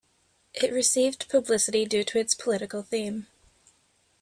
[0.55, 3.27] It received publicity due to its political theme.